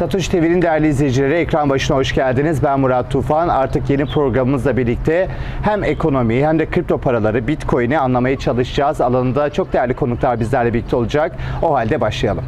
[0.00, 2.64] Satoshi TV'nin değerli izleyicileri ekran başına hoş geldiniz.
[2.64, 3.48] Ben Murat Tufan.
[3.48, 5.28] Artık yeni programımızla birlikte
[5.62, 9.00] hem ekonomiyi hem de kripto paraları, Bitcoin'i anlamaya çalışacağız.
[9.00, 11.32] Alanında çok değerli konuklar bizlerle birlikte olacak.
[11.62, 12.44] O halde başlayalım.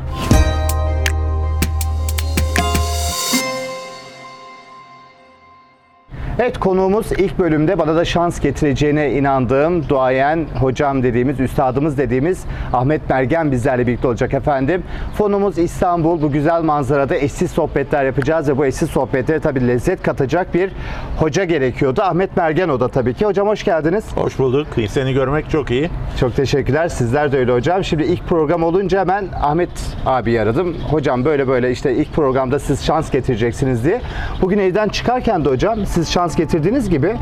[6.42, 13.10] Evet konuğumuz ilk bölümde bana da şans getireceğine inandığım duayen hocam dediğimiz, üstadımız dediğimiz Ahmet
[13.10, 14.82] Mergen bizlerle birlikte olacak efendim.
[15.14, 16.22] Fonumuz İstanbul.
[16.22, 20.72] Bu güzel manzarada eşsiz sohbetler yapacağız ve bu eşsiz sohbetlere tabii lezzet katacak bir
[21.16, 22.02] hoca gerekiyordu.
[22.02, 23.26] Ahmet Mergen o da tabii ki.
[23.26, 24.04] Hocam hoş geldiniz.
[24.14, 24.66] Hoş bulduk.
[24.88, 25.90] Seni görmek çok iyi.
[26.20, 26.88] Çok teşekkürler.
[26.88, 27.84] Sizler de öyle hocam.
[27.84, 29.70] Şimdi ilk program olunca ben Ahmet
[30.06, 30.76] abi aradım.
[30.90, 34.00] Hocam böyle böyle işte ilk programda siz şans getireceksiniz diye.
[34.40, 37.16] Bugün evden çıkarken de hocam siz şans getirdiğiniz gibi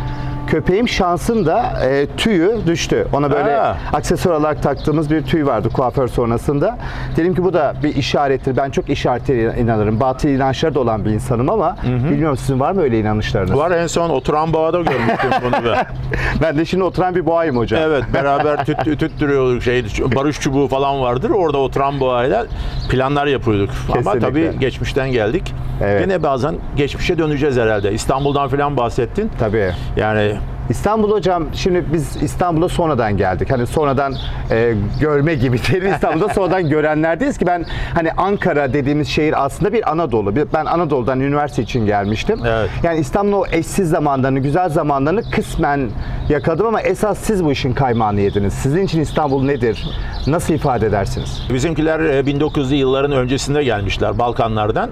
[0.50, 3.06] köpeğim şansın da e, tüyü düştü.
[3.12, 3.76] Ona böyle Aa.
[3.92, 6.78] aksesuar olarak taktığımız bir tüy vardı kuaför sonrasında.
[7.16, 8.56] Dedim ki bu da bir işarettir.
[8.56, 10.00] Ben çok işaretlere inanırım.
[10.00, 13.56] Batıl inançları da olan bir insanım ama bilmiyorum sizin var mı öyle inanışlarınız?
[13.58, 15.86] Var en son oturan boğada görmüştüm bunu ben.
[16.42, 17.80] Ben de şimdi oturan bir boğayım hocam.
[17.82, 19.84] Evet beraber tüt, tüttürüyorduk şey
[20.16, 21.30] barış çubuğu falan vardır.
[21.30, 22.46] Orada oturan boğayla
[22.90, 23.70] planlar yapıyorduk.
[23.88, 24.20] Ama Kesinlikle.
[24.20, 25.54] tabii geçmişten geldik.
[25.82, 26.02] Evet.
[26.02, 27.92] Yine bazen geçmişe döneceğiz herhalde.
[27.92, 29.30] İstanbul'dan falan bahsettin.
[29.38, 29.72] Tabii.
[29.96, 30.36] Yani
[30.70, 33.50] İstanbul hocam şimdi biz İstanbul'a sonradan geldik.
[33.50, 34.14] Hani sonradan
[34.50, 39.90] e, görme gibi değil İstanbul'da sonradan görenlerdeyiz ki ben hani Ankara dediğimiz şehir aslında bir
[39.90, 40.36] Anadolu.
[40.54, 42.40] Ben Anadolu'dan üniversite için gelmiştim.
[42.46, 42.70] Evet.
[42.82, 45.90] Yani İstanbul'un o eşsiz zamanlarını, güzel zamanlarını kısmen
[46.28, 48.52] yakaladım ama esas siz bu işin kaymağını yediniz.
[48.54, 49.88] Sizin için İstanbul nedir?
[50.26, 51.42] Nasıl ifade edersiniz?
[51.54, 54.90] bizimkiler e, 1900'lü yılların öncesinde gelmişler Balkanlardan.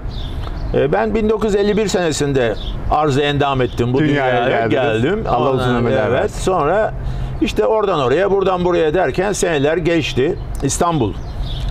[0.73, 2.55] E, Ben 1951 senesinde
[2.91, 3.93] arzı endam ettim.
[3.93, 5.01] Bu Dünyaya dünyaya, geldiniz.
[5.03, 5.23] geldim.
[5.29, 6.31] Allah uzun ömürler Evet.
[6.31, 6.93] Sonra
[7.41, 10.35] işte oradan oraya, buradan buraya derken seneler geçti.
[10.63, 11.13] İstanbul.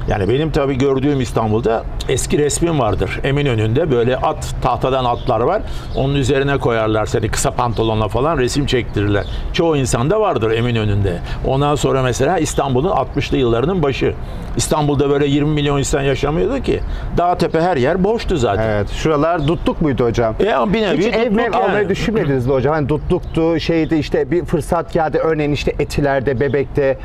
[0.08, 3.20] Yani benim tabii gördüğüm İstanbul'da eski resmim vardır.
[3.24, 5.62] Eminönü'nde böyle at, tahtadan atlar var.
[5.96, 9.24] Onun üzerine koyarlar seni kısa pantolonla falan resim çektirirler.
[9.52, 11.18] Çoğu insanda vardır Eminönü'nde.
[11.46, 14.14] Ondan sonra mesela İstanbul'un 60'lı yıllarının başı.
[14.56, 16.80] İstanbul'da böyle 20 milyon insan yaşamıyordu ki.
[17.16, 18.68] Dağ tepe her yer boştu zaten.
[18.70, 18.90] Evet.
[18.90, 20.34] Şuralar dutluk muydu hocam?
[20.40, 21.56] E bir nevi Hiç ev mev yani.
[21.56, 22.74] almayı düşünmediniz mi hocam?
[22.74, 25.18] Hani dutluktu, şeydi işte bir fırsat geldi.
[25.18, 26.98] Örneğin işte Etiler'de, Bebek'te,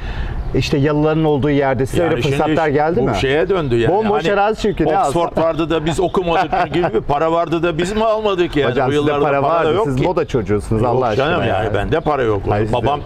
[0.56, 3.16] işte yalıların olduğu yerde size öyle şimdi fırsatlar geldi bu mi?
[3.22, 3.94] şeye döndü yani.
[3.96, 7.91] Hani Bomboş arazi çünkü, ne Oxford vardı da biz okumadık gibi para vardı da biz
[7.94, 8.72] mi almadık yani?
[8.72, 9.74] Hocam Bu sizde yıllarda para da vardı.
[9.74, 10.03] yok Siz ki.
[10.03, 11.25] moda çocuğusunuz Yok Allah aşkına.
[11.30, 12.42] canım yani, bende para yok.
[12.50, 13.00] Hayır, babam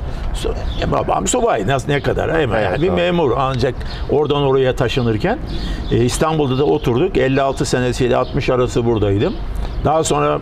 [0.87, 2.95] e, babam subay nasıl ne kadar hemen Evet, yani bir doğru.
[2.95, 3.75] memur ancak
[4.11, 5.37] oradan oraya taşınırken
[5.91, 7.17] e, İstanbul'da da oturduk.
[7.17, 9.33] 56 senesiyle 60 arası buradaydım.
[9.85, 10.39] Daha sonra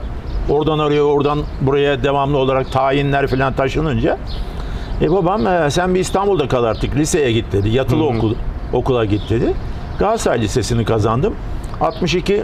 [0.50, 4.18] oradan oraya oradan buraya devamlı olarak tayinler falan taşınınca
[5.02, 7.70] e babam e, sen bir İstanbul'da kal artık liseye git dedi.
[7.70, 8.36] Yatılı okul
[8.74, 9.54] okula git dedi.
[10.00, 11.36] Galatasaray Lisesi'ni kazandım.
[11.82, 12.44] 62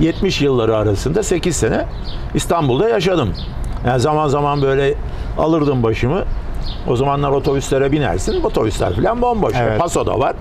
[0.00, 1.86] 70 yılları arasında 8 sene
[2.34, 3.34] İstanbul'da yaşadım.
[3.86, 4.94] Yani zaman zaman böyle
[5.38, 6.24] alırdım başımı.
[6.88, 8.42] O zamanlar otobüslere binersin.
[8.42, 9.54] Otobüsler falan bomboş.
[9.60, 9.78] Evet.
[9.80, 10.34] Paso'da var.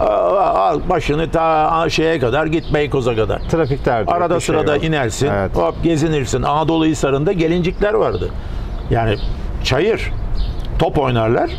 [0.00, 0.04] Aa,
[0.40, 3.38] Al başını ta şeye kadar git Beykoz'a kadar.
[3.38, 4.84] Trafikler diyor, Arada şey sırada yok.
[4.84, 5.26] inersin.
[5.26, 5.56] Evet.
[5.56, 6.42] Hop gezinirsin.
[6.42, 8.30] Anadolu Hisarı'nda gelincikler vardı.
[8.90, 9.16] Yani
[9.64, 10.12] çayır.
[10.78, 11.50] Top oynarlar.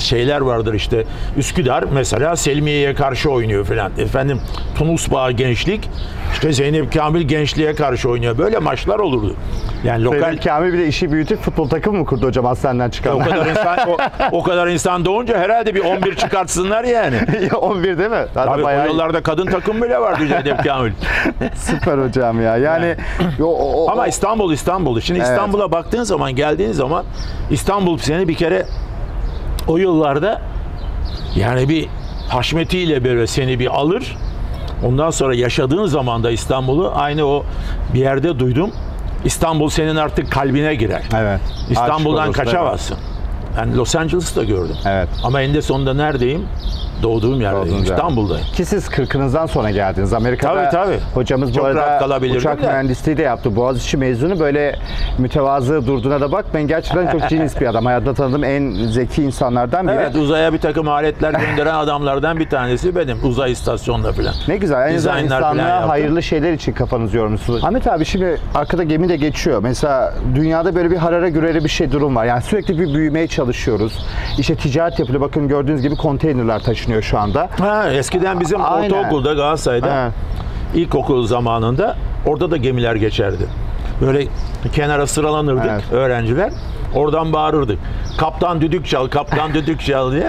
[0.00, 1.04] Şeyler vardır işte.
[1.36, 3.92] Üsküdar mesela Selmiye'ye karşı oynuyor falan.
[3.98, 4.40] Efendim
[4.78, 5.88] Tunus Bağı Gençlik
[6.32, 8.38] işte Zeynep Kamil Gençliğe karşı oynuyor.
[8.38, 9.36] Böyle maçlar olurdu.
[9.84, 12.90] Yani lokal Lokal Kamil bir de işi büyütüp futbol takımı mı kurdu hocam hastaneden o
[12.90, 13.28] çıkanlar?
[13.30, 13.96] kadar insan o,
[14.32, 17.16] o kadar insan doğunca herhalde bir 11 çıkartsınlar yani.
[17.60, 18.24] 11 değil mi?
[18.34, 20.92] Zaten Tabii bayağı o yıllarda kadın takım bile vardı Zeynep Kamil.
[21.56, 22.56] süper hocam ya.
[22.56, 22.96] Yani
[23.40, 25.00] o, o, o- Ama İstanbul İstanbul.
[25.00, 25.28] Şimdi Evet.
[25.30, 27.04] İstanbul'a baktığın zaman geldiğin zaman
[27.50, 28.66] İstanbul seni bir kere
[29.68, 30.40] o yıllarda
[31.36, 31.88] yani bir
[32.28, 34.16] haşmetiyle böyle seni bir alır.
[34.84, 37.44] Ondan sonra yaşadığın zaman da İstanbul'u aynı o
[37.94, 38.70] bir yerde duydum.
[39.24, 41.02] İstanbul senin artık kalbine girer.
[41.16, 41.40] Evet.
[41.70, 42.98] İstanbul'dan kaçamazsın.
[43.56, 44.76] Ben Los Angeles'ta gördüm.
[44.86, 45.08] Evet.
[45.24, 46.46] Ama eninde sonunda neredeyim?
[47.02, 47.66] Doğduğum yerdeyim.
[47.66, 47.96] Doğduğunuz yer.
[47.96, 48.46] İstanbul'dayım.
[48.46, 50.12] Ki siz 40'ınızdan sonra geldiniz.
[50.12, 50.98] Amerika'da Tabii, tabii.
[51.14, 52.66] hocamız Çok bu arada uçak de.
[52.66, 53.56] mühendisliği de yaptı.
[53.56, 54.78] Boğaziçi mezunu böyle
[55.18, 56.68] mütevazı durduğuna da bakmayın.
[56.68, 57.84] Gerçekten çok cins bir adam.
[57.84, 59.94] Hayatta tanıdığım en zeki insanlardan biri.
[59.94, 63.18] Evet uzaya bir takım aletler gönderen adamlardan bir tanesi benim.
[63.24, 64.34] Uzay istasyonunda falan.
[64.48, 64.90] Ne güzel.
[64.90, 67.64] En azından insanlığa hayırlı şeyler için kafanızı yormuşsunuz.
[67.64, 69.62] Ahmet abi şimdi arkada gemi de geçiyor.
[69.62, 72.24] Mesela dünyada böyle bir harara güreli bir şey durum var.
[72.24, 73.92] Yani sürekli bir büyümeye çalışıyoruz.
[74.38, 75.20] İşte ticaret yapılıyor.
[75.20, 77.48] Bakın gördüğünüz gibi konteynerler taşınıyor şu anda.
[77.60, 78.90] Ha, eskiden bizim Aynen.
[78.90, 80.12] ortaokulda Galatasaray'da Evet.
[80.74, 81.96] ilkokul zamanında
[82.26, 83.46] orada da gemiler geçerdi.
[84.00, 84.26] Böyle
[84.72, 85.92] kenara sıralanırdık Evet.
[85.92, 86.52] öğrenciler.
[86.94, 87.78] Oradan bağırırdık.
[88.18, 90.22] Kaptan düdük çal, kaptan düdük çal diye.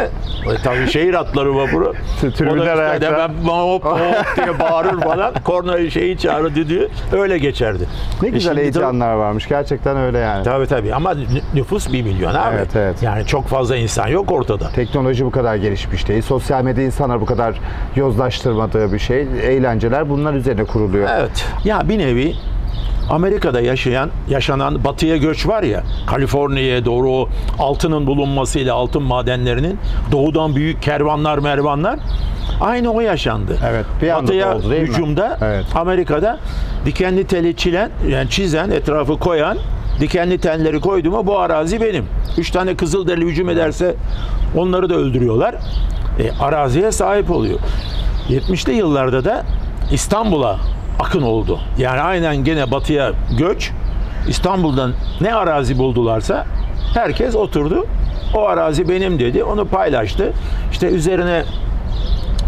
[0.51, 1.93] E, tabii şehir atları vapuru.
[2.21, 3.05] Tribünler ayakta.
[3.07, 5.33] hemen hop hop diye bağırır falan.
[5.43, 6.89] Kornayı şeyi çağırır düdüğü.
[7.13, 7.83] Öyle geçerdi.
[8.21, 9.47] Ne E güzel tabii- heyecanlar varmış.
[9.47, 10.43] Gerçekten öyle yani.
[10.43, 12.55] Tabii tabii ama nü- nüfus bir milyon abi.
[12.55, 13.03] Evet, evet.
[13.03, 14.69] Yani çok fazla insan yok ortada.
[14.69, 16.21] Teknoloji bu kadar gelişmiş değil.
[16.21, 17.59] Sosyal medya insanlar bu kadar
[17.95, 19.21] yozlaştırmadığı bir şey.
[19.43, 21.09] Eğlenceler bunlar üzerine kuruluyor.
[21.19, 21.45] Evet.
[21.63, 22.33] Ya bir nevi
[23.09, 27.29] Amerika'da yaşayan, yaşanan batıya göç var ya, Kaliforniya'ya doğru o
[27.59, 29.79] altının bulunmasıyla altın madenlerinin
[30.11, 31.99] doğudan büyük kervanlar mervanlar
[32.61, 33.57] aynı o yaşandı.
[33.69, 35.65] Evet, bir Batıya oldu hücumda Evet.
[35.75, 36.39] Amerika'da
[36.85, 39.57] dikenli teli çilen, yani çizen, etrafı koyan,
[39.99, 42.05] dikenli telleri koydu mu bu arazi benim.
[42.37, 43.95] Üç tane Kızılderili hücum ederse
[44.57, 45.55] onları da öldürüyorlar.
[46.19, 47.59] E, araziye sahip oluyor.
[48.29, 49.43] 70'li yıllarda da
[49.91, 50.57] İstanbul'a
[50.99, 51.59] akın oldu.
[51.77, 53.71] Yani aynen gene batıya göç.
[54.27, 56.45] İstanbul'dan ne arazi buldularsa
[56.93, 57.85] herkes oturdu.
[58.35, 59.43] O arazi benim dedi.
[59.43, 60.33] Onu paylaştı.
[60.71, 61.43] İşte üzerine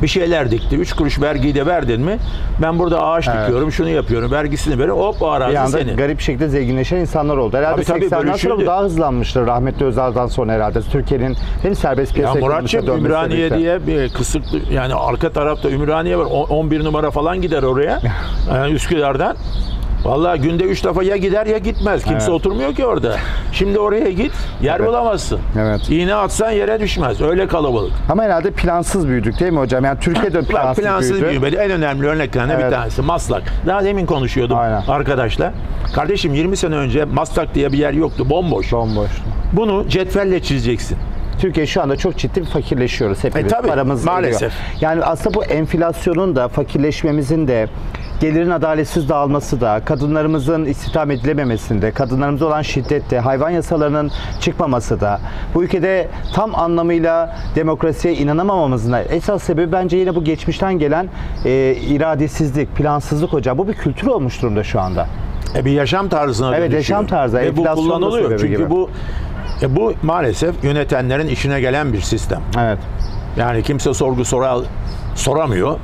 [0.02, 0.76] bir şeyler dikti.
[0.76, 2.18] Üç kuruş vergiyi de verdin mi?
[2.62, 3.40] Ben burada ağaç Evet.
[3.42, 5.02] dikiyorum, şunu yapıyorum, vergisini veriyorum.
[5.04, 5.98] Hop o arazi Bir anda senin.
[5.98, 7.58] garip şekilde zenginleşen insanlar oldu.
[7.58, 9.48] Herhalde Tabii, tabii, 80'den sonra bu daha hızlanmıştır.
[9.48, 10.82] Rahmetli Özal'dan sonra herhalde.
[10.82, 15.70] Türkiye'nin hem serbest Ya piyasa Muratçım ekonomisine dönmesiyle Ümraniye diye bir kısık yani arka tarafta
[15.70, 16.26] Ümraniye var.
[16.32, 18.00] O- 11 numara falan gider oraya.
[18.54, 19.38] Yani Üsküdar'dan.
[20.04, 22.04] Vallahi günde 3 defa ya gider ya gitmez.
[22.04, 22.30] Kimse Evet.
[22.30, 23.16] oturmuyor ki orada.
[23.52, 24.90] Şimdi oraya git yer Evet.
[24.90, 25.40] bulamazsın.
[25.60, 25.90] Evet.
[25.90, 27.22] İğne atsan yere düşmez.
[27.22, 27.92] Öyle kalabalık.
[28.10, 29.86] Ama herhalde plansız büyüdük değil mi hocam?
[29.86, 31.30] Yani Türkiye'de plansız, plansız büyüdü.
[31.30, 31.56] büyümedi.
[31.56, 32.66] En önemli örneklerinden Evet.
[32.66, 33.44] bir tanesi Maslak.
[33.66, 34.82] Daha demin konuşuyordum Aynen.
[34.88, 35.54] arkadaşla.
[35.96, 38.30] Kardeşim 20 sene önce Maslak diye bir yer yoktu.
[38.30, 38.72] Bomboş.
[38.72, 39.12] Bomboş.
[39.54, 40.98] Bunu cetvelle çizeceksin.
[41.40, 43.46] Türkiye şu anda çok ciddi bir fakirleşiyoruz hepimiz.
[43.54, 44.42] E, tabii, Paramız maalesef.
[44.42, 44.52] eriyor.
[44.82, 47.68] Yani aslında bu enflasyonun da fakirleşmemizin de
[48.20, 54.12] gelirin adaletsiz dağılması da, kadınlarımızın istihdam edilememesinde, kadınlarımıza olan şiddette, hayvan yasalarının
[54.42, 55.20] çıkmaması da,
[55.54, 61.10] bu ülkede tam anlamıyla demokrasiye inanamamamızın esas sebebi bence yine bu geçmişten gelen
[61.46, 63.58] e, iradesizlik, plansızlık hocam.
[63.58, 65.08] Bu bir kültür olmuş durumda şu anda.
[65.56, 67.00] E bir yaşam tarzına Evet, dönüşüyor.
[67.00, 68.40] yaşam tarzı, Ve bu kullanılıyor.
[68.40, 68.70] Çünkü gibi.
[68.70, 68.90] bu
[69.62, 72.42] e bu maalesef yönetenlerin işine gelen bir sistem.
[72.60, 72.78] Evet.
[73.38, 74.64] Yani kimse sorgu soral
[75.16, 75.80] soramıyor.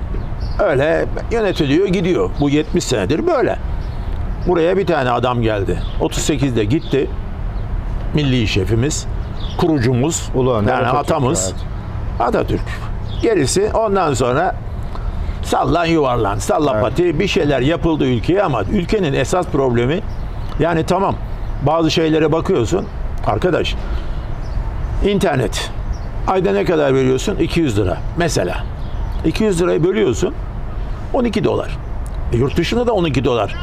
[0.59, 2.29] Öyle yönetiliyor gidiyor.
[2.39, 3.57] Bu 70 senedir böyle.
[4.47, 5.79] Buraya bir tane adam geldi.
[6.01, 7.09] 38'de gitti.
[8.13, 9.07] Milli şefimiz,
[9.57, 11.53] kurucumuz, Önder yani Atatürk, atamız
[12.19, 12.61] Atatürk.
[13.21, 14.55] Gerisi ondan sonra
[15.43, 16.83] sallan yuvarlan, salla Evet.
[16.83, 19.99] pati bir şeyler yapıldı ülkeye ama ülkenin esas problemi
[20.59, 21.15] yani tamam
[21.61, 22.85] bazı şeylere bakıyorsun
[23.27, 23.75] arkadaş
[25.05, 25.71] internet
[26.27, 28.63] ayda ne kadar veriyorsun 200 lira mesela
[29.25, 30.33] 200 lirayı bölüyorsun
[31.13, 31.77] 12 dolar.
[32.33, 33.55] E, yurt dışında da 12 dolar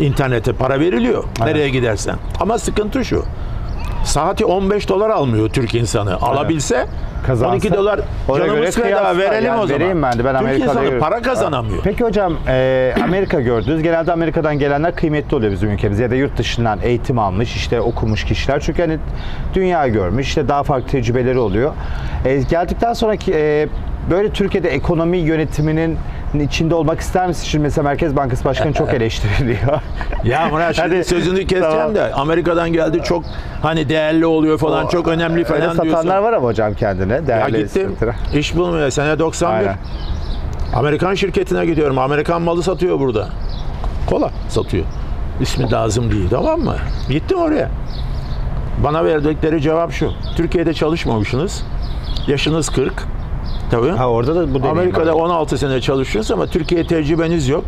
[0.00, 2.16] internete para veriliyor nereye gidersen.
[2.40, 3.24] Ama sıkıntı şu
[4.04, 6.16] saati 15 dolar almıyor Türk insanı.
[6.16, 6.86] Alabilse
[7.26, 8.00] Kazansa, 12 dolar
[8.36, 9.80] canımız feda verelim yani o zaman.
[9.80, 11.00] vereyim ben de, ben Türk Amerika'da insanı görüyorum.
[11.00, 11.82] para kazanamıyor.
[11.82, 13.82] Peki hocam e, Amerika gördünüz.
[13.82, 15.98] Genelde Amerika'dan gelenler kıymetli oluyor bizim ülkemiz.
[15.98, 18.60] Ya da yurt dışından eğitim almış, işte okumuş kişiler.
[18.60, 18.98] Çünkü hani
[19.54, 21.72] dünya görmüş, işte daha farklı tecrübeleri oluyor.
[22.24, 23.68] E, geldikten sonraki e,
[24.10, 25.98] böyle Türkiye'de ekonomi yönetiminin
[26.40, 27.44] içinde olmak ister misin?
[27.46, 29.80] Şimdi mesela Merkez Bankası Başkanı çok eleştiriliyor.
[30.24, 31.94] Ya Murat şimdi Hadi, sözünü keseceğim tamam.
[31.94, 33.24] de Amerika'dan geldi çok
[33.62, 35.90] hani değerli oluyor falan çok önemli Öyle falan diyorsun.
[35.90, 37.12] satanlar var ama hocam kendine.
[37.12, 38.14] Ya Değerli gittim hissettiren.
[38.34, 39.54] iş bulmuyor sene 91.
[39.56, 39.76] Aynen.
[40.74, 41.98] Amerikan şirketine gidiyorum.
[41.98, 43.28] Amerikan malı satıyor burada.
[44.10, 44.84] Kola satıyor.
[45.40, 46.76] İsmi lazım değil tamam mı?
[47.08, 47.70] Gittim oraya.
[48.84, 50.10] Bana verdikleri cevap şu.
[50.36, 51.62] Türkiye'de çalışmamışsınız.
[52.26, 52.92] Yaşınız 40.
[53.70, 53.90] Tabii.
[53.90, 55.20] Ha orada da bu Amerika'da var.
[55.20, 57.64] 16 sene çalışıyorsunuz ama Türkiye tecrübeniz yok.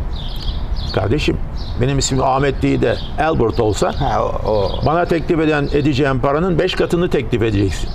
[0.94, 1.36] Kardeşim
[1.80, 4.70] benim ismim Ahmet değil de Albert olsa Ha, o, o.
[4.86, 7.90] bana teklif eden edeceğim paranın 5 katını teklif edeceksin.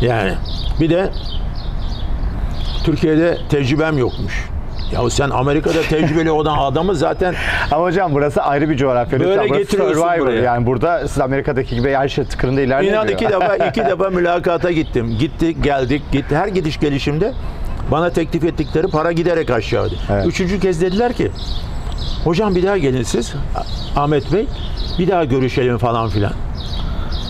[0.00, 0.32] Yani
[0.80, 1.10] bir de
[2.84, 4.48] Türkiye'de tecrübem yokmuş.
[4.92, 7.34] Ya sen Amerika'da tecrübeli olan adamı zaten
[7.70, 9.20] Ama hocam burası ayrı bir coğrafya.
[9.20, 10.26] Böyle Lütfen, burası getiriyorsun Survivor.
[10.26, 10.42] buraya.
[10.42, 12.94] Yani burada siz Amerika'daki gibi her şey tıkırında ilerlemiyor.
[13.04, 15.16] inan iki defa iki defa mülakata gittim.
[15.18, 16.36] Gittik geldik gitti.
[16.36, 17.32] Her gidiş gelişimde
[17.90, 19.94] bana teklif ettikleri para giderek aşağıydı.
[20.12, 20.26] Evet.
[20.26, 21.30] Üçüncü kez dediler ki
[22.24, 23.34] hocam bir daha gelin siz
[23.96, 24.46] Ahmet Bey
[24.98, 26.32] bir daha görüşelim falan filan.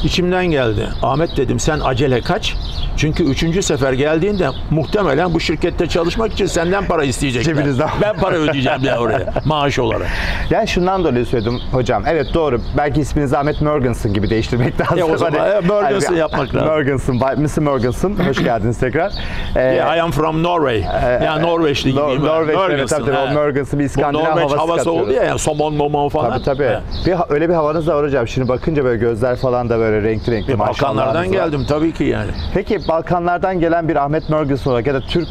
[0.04, 0.88] İçimden geldi.
[1.02, 2.56] Ahmet dedim sen acele kaç.
[2.96, 7.54] Çünkü üçüncü sefer geldiğinde muhtemelen bu şirkette çalışmak için senden para isteyecekler.
[7.54, 7.88] Cebinizden.
[8.02, 10.06] Ben para ödeyeceğim ya oraya maaş olarak.
[10.50, 12.02] Yani şundan dolayı söyledim hocam.
[12.06, 12.60] Evet doğru.
[12.76, 14.98] Belki isminizi Ahmet Morganson gibi değiştirmek lazım.
[14.98, 16.68] E, o zaman, Hani- e, Morganson Hani bir- yapmak lazım.
[16.68, 17.58] Morganson, Mr.
[17.58, 18.12] Morganson.
[18.28, 19.12] Hoş geldiniz tekrar.
[19.56, 20.84] Ee, Yeah, I am from Norway.
[21.24, 22.22] yani Norveçli Nor- gibiyim.
[22.22, 22.28] ben.
[22.28, 23.34] Norveç, Morganson, tabii, tabii.
[23.34, 25.02] Morganson bir İskandinav Norveç havası havası katıyoruz.
[25.02, 26.30] oldu ya, yani somon momon falan.
[26.30, 26.78] Tabii tabii.
[27.06, 28.28] Bir, öyle bir havanız da var hocam.
[28.28, 30.52] Şimdi bakınca böyle gözler falan da böyle renkli renkli.
[30.52, 32.30] E, Balkanlardan geldim tabii ki yani.
[32.54, 35.28] Peki Balkanlardan gelen bir Ahmet Morgenson olarak ya da Türk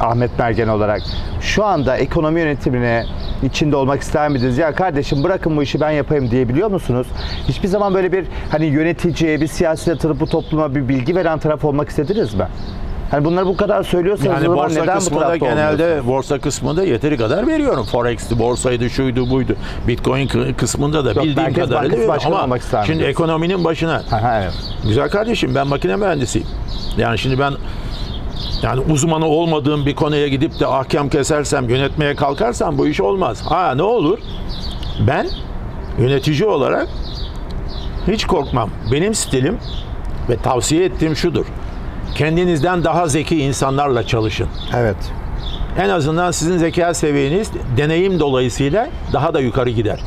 [0.00, 1.02] Ahmet Mergen olarak
[1.40, 3.04] şu anda ekonomi yönetimine
[3.42, 4.58] içinde olmak ister miydiniz?
[4.58, 7.06] Ya kardeşim bırakın bu işi ben yapayım diyebiliyor musunuz?
[7.48, 11.64] Hiçbir zaman böyle bir hani yöneticiye, bir siyasi yatırıp bu topluma bir bilgi veren taraf
[11.64, 12.46] olmak istediniz mi?
[13.10, 16.06] Hani bunları bu kadar söylüyorsanız o Yani zaman borsa neden bu tarafta genelde olmuyorsunuz?
[16.06, 17.84] borsa kısmında yeteri kadar veriyorum.
[17.84, 19.56] Forex'ti, borsaydı, şuydu, buydu.
[19.88, 22.34] Bitcoin kı- kısmında da Yok, bildiğim kadarıyla veriyorum.
[22.42, 24.02] Ama şimdi ekonominin başına.
[24.38, 24.52] Evet.
[24.84, 26.46] Güzel kardeşim ben makine mühendisiyim.
[26.98, 27.52] Yani şimdi ben
[28.62, 33.42] yani uzmanı olmadığım bir konuya gidip de ahkam kesersem, yönetmeye kalkarsam bu iş olmaz.
[33.48, 34.18] Ha ne olur?
[35.06, 35.28] Ben
[35.98, 36.88] yönetici olarak
[38.06, 38.70] hiç korkmam.
[38.92, 39.58] Benim stilim
[40.28, 41.46] ve tavsiye ettiğim şudur.
[42.14, 44.46] Kendinizden daha zeki insanlarla çalışın.
[44.76, 44.96] Evet.
[45.78, 50.00] En azından sizin zeka seviyeniz deneyim dolayısıyla daha da yukarı gider.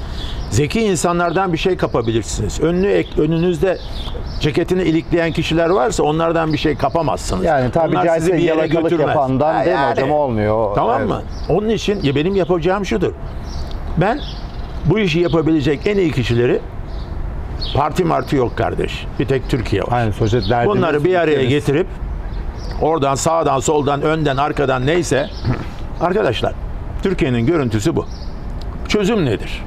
[0.50, 2.60] Zeki insanlardan bir şey kapabilirsiniz.
[2.62, 3.78] Önünü önünüzde
[4.40, 7.46] ceketini ilikleyen kişiler varsa onlardan bir şey kapamazsınız.
[7.46, 9.08] Yani tabii Onlar caizse bir yere götürmez.
[9.08, 9.92] yapandan Ha, değil mi yani.
[9.92, 10.76] hocam olmuyor.
[10.76, 11.10] Tamam Evet.
[11.10, 11.22] mı?
[11.50, 13.12] Onun için ya benim yapacağım şudur.
[13.98, 14.20] Ben
[14.86, 16.60] bu işi yapabilecek en iyi kişileri
[17.75, 19.05] parti marti yok kardeş.
[19.20, 19.88] Bir tek Türkiye var.
[19.91, 21.88] Aynen derdimiz Bunları bir araya getirip
[22.82, 25.29] oradan sağdan soldan önden arkadan neyse
[26.01, 26.53] arkadaşlar
[27.03, 28.05] Türkiye'nin görüntüsü bu.
[28.88, 29.63] Çözüm nedir?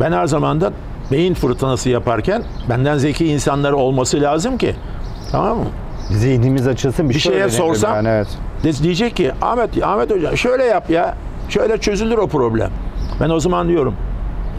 [0.00, 0.72] Ben her zaman da
[1.12, 4.74] beyin fırtınası yaparken benden zeki insanlar olması lazım ki
[5.32, 5.66] tamam mı?
[6.10, 8.80] Zihnimiz açılsın bir, Bir şey şeye sorsam yani, evet.
[8.82, 11.14] diyecek ki Ahmet Ahmet Hoca şöyle yap ya.
[11.48, 12.70] Şöyle çözülür o problem.
[13.20, 13.94] Ben o zaman diyorum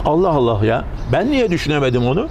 [0.05, 2.27] Allah Allah ya ben niye düşünemedim onu?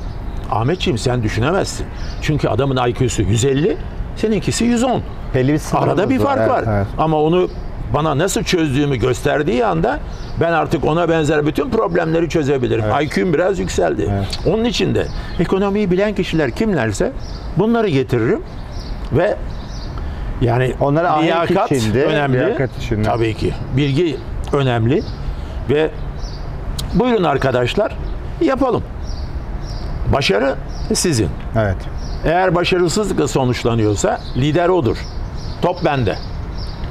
[0.51, 1.87] Ahmetciğim sen düşünemezsin.
[2.23, 3.77] Çünkü adamın IQ'su 150,
[4.17, 5.03] seninkisi 110.
[5.35, 6.65] Belli bir Arada bir fark evet, var.
[6.69, 6.87] evet.
[6.99, 7.49] Ama onu
[7.95, 10.01] bana nasıl çözdüğümü gösterdiği anda
[10.41, 12.85] ben artık ona benzer bütün problemleri çözebilirim.
[13.03, 14.11] IQ'm biraz yükseldi.
[14.47, 15.07] Onun için de
[15.41, 17.13] ekonomiyi bilen kişiler kimlerse
[17.57, 18.43] bunları getiririm
[19.13, 19.37] ve
[20.41, 22.39] yani Onlara liyakat içinde, önemli.
[22.39, 23.03] liyakat içinde.
[23.03, 23.53] Tabii ki.
[23.77, 24.17] Bilgi
[24.53, 25.03] önemli
[25.71, 25.91] ve
[26.95, 27.97] buyurun arkadaşlar
[28.41, 28.83] yapalım.
[30.13, 30.55] Başarı
[30.95, 31.29] sizin.
[31.57, 31.77] Evet.
[32.25, 34.97] Eğer başarısızlıkla sonuçlanıyorsa lider odur.
[35.63, 36.17] Top bende.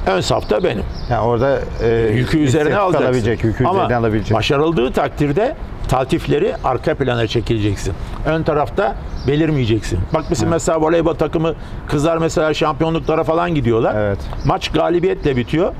[0.06, 0.84] Ön safta benim.
[1.10, 3.06] Yani orada e, Yükü üzerine alacaksın.
[3.06, 4.36] alabilecek, yükü Ama alabilecek.
[4.36, 5.56] başarıldığı takdirde
[5.88, 7.94] taltifleri arka plana çekileceksin.
[8.26, 8.96] Ön tarafta
[9.28, 9.98] belirmeyeceksin.
[10.14, 11.54] Bak bizim mesela voleybol takımı
[11.88, 13.94] kızlar mesela şampiyonluklara falan gidiyorlar.
[13.96, 14.18] Evet.
[14.44, 15.72] Maç galibiyetle bitiyor.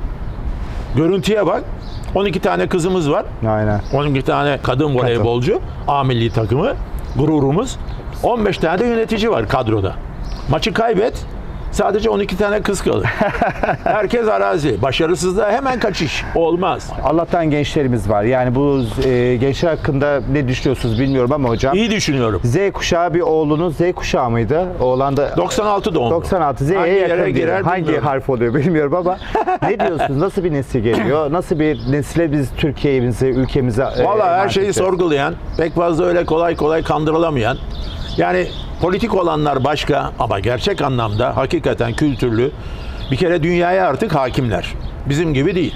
[0.96, 1.62] Görüntüye bak.
[2.14, 3.24] 12 tane kızımız var.
[3.48, 3.80] Aynen.
[3.94, 5.60] 12 tane kadın voleybolcu.
[5.88, 6.72] A milli takımı.
[7.16, 7.76] Gururumuz.
[8.22, 9.94] 15 tane de yönetici var kadroda.
[10.50, 11.26] Maçı kaybet.
[11.72, 13.06] Sadece 12 tane kız kalır.
[13.84, 14.82] Herkes arazi.
[14.82, 16.24] Başarısızlığa hemen kaçış.
[16.34, 16.90] Olmaz.
[17.04, 18.22] Allah'tan gençlerimiz var.
[18.22, 21.76] Yani bu e, gençler hakkında ne düşünüyorsunuz bilmiyorum ama hocam.
[21.76, 22.40] İyi düşünüyorum.
[22.44, 24.66] Z kuşağı bir oğlunuz Z kuşağı mıydı?
[24.80, 26.10] Oğlan da 96 doğumlu.
[26.10, 28.06] 96 Z'ye Hangi yakın yere girer Hangi bilmiyorum.
[28.08, 29.18] harf oluyor bilmiyorum ama
[29.62, 30.20] ne diyorsunuz?
[30.20, 31.32] Nasıl bir nesil geliyor?
[31.32, 34.76] Nasıl bir nesile biz Türkiye'mize, ülkemize e, Valla her emanet şeyi edeceğiz?
[34.88, 37.56] sorgulayan, pek fazla öyle kolay kolay kandırılamayan,
[38.16, 38.46] yani
[38.82, 42.50] politik olanlar başka ama gerçek anlamda hakikaten kültürlü,
[43.10, 44.74] bir kere dünyaya artık hakimler.
[45.08, 45.74] Bizim gibi değil.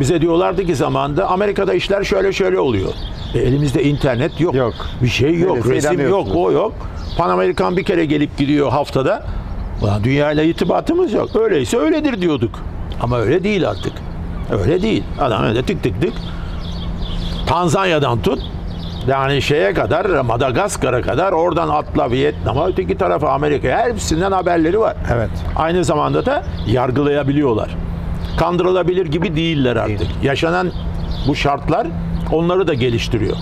[0.00, 2.92] Bize diyorlardı ki zamanında Amerika'da işler şöyle şöyle oluyor.
[3.34, 4.54] E, elimizde internet yok.
[4.54, 4.74] Yok.
[5.02, 6.72] Bir şey yok, Öyleyse resim yok, o yok.
[7.18, 9.26] Pan Amerikan bir kere gelip gidiyor haftada.
[9.82, 11.36] Ulan dünyayla irtibatımız yok.
[11.36, 12.60] Öyleyse öyledir diyorduk.
[13.00, 13.92] Ama öyle değil artık.
[14.62, 15.04] Öyle değil.
[15.20, 16.12] Adam öyle tık tık tık
[17.46, 18.38] Tanzanya'dan tut
[19.08, 24.96] yani şeye kadar Madagaskar'a kadar oradan atla Vietnam'a öteki tarafa Amerika'ya hepsinden haberleri var.
[25.14, 25.30] Evet.
[25.56, 27.76] Aynı zamanda da yargılayabiliyorlar.
[28.38, 30.06] Kandırılabilir gibi değiller artık.
[30.22, 30.70] Yaşanan
[31.28, 31.86] bu şartlar
[32.32, 33.36] onları da geliştiriyor.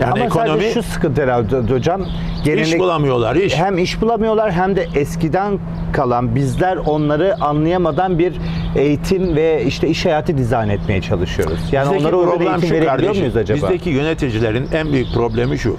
[0.00, 2.02] Yani Ama ekonomi sadece şu sıkıntı herhalde hocam.
[2.02, 3.56] iş Gelenek, bulamıyorlar iş.
[3.56, 5.58] hem iş bulamıyorlar hem de eskiden
[5.92, 8.32] kalan bizler onları anlayamadan bir
[8.76, 11.58] eğitim ve işte iş hayatı dizayn etmeye çalışıyoruz.
[11.72, 13.16] Yani Bizdeki onlara uygun eğitim verebiliyor kardeşim.
[13.18, 13.56] muyuz acaba?
[13.56, 15.76] Bizdeki yöneticilerin en büyük problemi şu.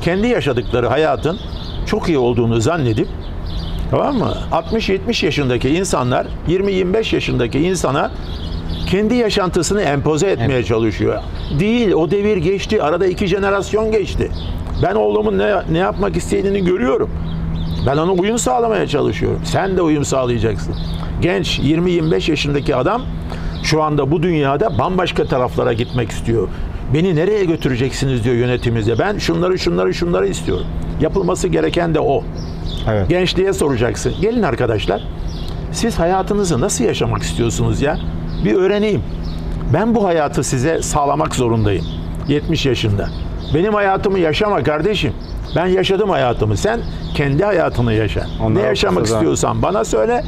[0.00, 1.38] Kendi yaşadıkları hayatın
[1.86, 3.08] çok iyi olduğunu zannedip
[3.90, 4.34] tamam mı?
[4.52, 8.10] 60-70 yaşındaki insanlar 20-25 yaşındaki insana
[8.86, 11.22] kendi yaşantısını empoze etmeye çalışıyor.
[11.58, 12.82] Değil, o devir geçti.
[12.82, 14.30] Arada iki jenerasyon geçti.
[14.82, 17.10] Ben oğlumun ne, ne yapmak istediğini görüyorum.
[17.86, 19.40] Ben ona uyum sağlamaya çalışıyorum.
[19.44, 20.74] Sen de uyum sağlayacaksın.
[21.20, 23.02] Genç 20-25 yaşındaki adam
[23.62, 26.48] şu anda bu dünyada bambaşka taraflara gitmek istiyor.
[26.94, 28.98] Beni nereye götüreceksiniz diyor yönetimimize.
[28.98, 30.66] Ben şunları şunları şunları istiyorum.
[31.00, 32.24] Yapılması gereken de o.
[32.90, 33.08] Evet.
[33.08, 34.14] Gençliğe soracaksın.
[34.20, 35.02] Gelin arkadaşlar.
[35.72, 37.98] Siz hayatınızı nasıl yaşamak istiyorsunuz ya?
[38.44, 39.02] Bir öğreneyim.
[39.72, 41.84] Ben bu hayatı size sağlamak zorundayım.
[42.28, 43.08] 70 yaşında.
[43.54, 45.12] Benim hayatımı yaşama kardeşim.
[45.56, 46.56] Ben yaşadım hayatımı.
[46.56, 46.80] Sen
[47.14, 48.26] kendi hayatını yaşa.
[48.42, 50.24] Onlar ne yaşamak istiyorsan bana söyle.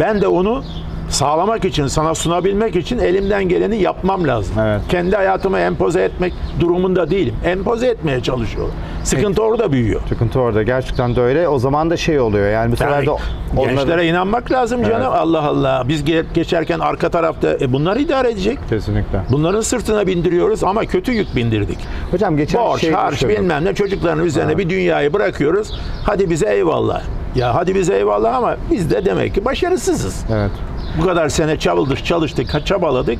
[0.00, 0.64] Ben de onu
[1.10, 4.54] sağlamak için, sana sunabilmek için elimden geleni yapmam lazım.
[4.60, 4.80] Evet.
[4.88, 7.34] Kendi hayatımı empoze etmek durumunda değilim.
[7.44, 8.74] Empoze etmeye çalışıyorum.
[9.04, 10.00] Sıkıntı orada büyüyor.
[10.08, 10.62] Sıkıntı orada.
[10.62, 11.48] Gerçekten de öyle.
[11.48, 12.50] O zaman da şey oluyor.
[12.50, 13.10] Yani bu sefer de
[13.56, 14.96] gençlere inanmak lazım canım.
[15.02, 15.06] Evet.
[15.20, 15.84] Allah Allah.
[15.88, 18.58] Biz ge- geçerken arka tarafta e, bunlar idare edecek.
[18.68, 19.20] Kesinlikle.
[19.32, 21.78] Bunların sırtına bindiriyoruz ama kötü yük bindirdik.
[22.10, 23.36] Hocam geçen Borç, şey harç düşündüm.
[23.36, 25.80] bilmem ne çocukların üzerine bir dünyayı bırakıyoruz.
[26.06, 27.02] Hadi bize eyvallah.
[27.34, 30.24] Ya hadi bize eyvallah ama biz de demek ki başarısızız.
[30.32, 30.50] Evet.
[30.98, 33.18] Bu kadar sene çalıştık, çalıştık, çabaladık.